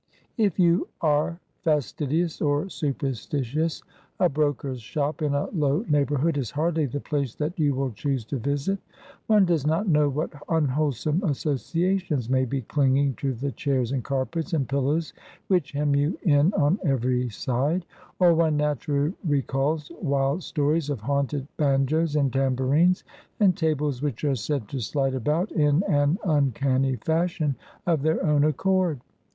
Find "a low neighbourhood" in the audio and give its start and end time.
5.35-6.39